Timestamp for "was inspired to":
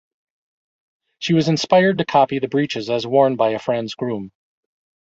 1.35-2.05